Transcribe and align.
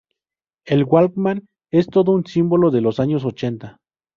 El 0.65 0.83
Walkman 0.83 1.47
es 1.71 1.85
todo 1.87 2.11
un 2.13 2.25
símbolo 2.25 2.71
de 2.71 2.81
los 2.81 2.99
años 2.99 3.23
ochenta. 3.23 3.77